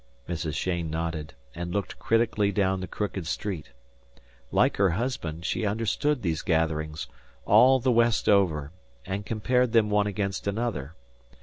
Mrs. 0.27 0.55
Cheyne 0.55 0.89
nodded, 0.89 1.35
and 1.53 1.71
looked 1.71 1.99
critically 1.99 2.51
down 2.51 2.79
the 2.79 2.87
crooked 2.87 3.27
street. 3.27 3.69
Like 4.51 4.77
her 4.77 4.89
husband, 4.89 5.45
she 5.45 5.63
understood 5.63 6.23
these 6.23 6.41
gatherings, 6.41 7.05
all 7.45 7.79
the 7.79 7.91
West 7.91 8.27
over, 8.27 8.71
and 9.05 9.27
compared 9.27 9.73
them 9.73 9.91
one 9.91 10.07
against 10.07 10.47
another. 10.47 10.95